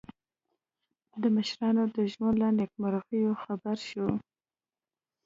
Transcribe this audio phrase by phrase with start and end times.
[1.21, 4.07] د مشرانو د ژوند له نېکمرغیو خبر شو.